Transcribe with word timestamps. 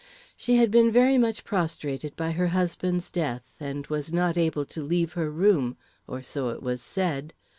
She 0.35 0.55
had 0.57 0.71
been 0.71 0.91
very 0.91 1.19
much 1.19 1.43
prostrated 1.43 2.15
by 2.15 2.31
her 2.31 2.47
husband's 2.47 3.11
death, 3.11 3.53
and 3.59 3.85
was 3.85 4.11
not 4.11 4.35
able 4.35 4.65
to 4.65 4.83
leave 4.83 5.13
her 5.13 5.29
room, 5.29 5.77
or 6.07 6.23
so 6.23 6.49
it 6.49 6.63
was 6.63 6.81
said. 6.81 7.35